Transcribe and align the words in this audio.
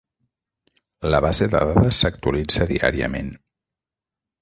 La 1.11 1.19
base 1.27 1.49
de 1.53 1.63
dades 1.73 2.01
s'actualitza 2.07 2.71
diàriament. 2.75 3.33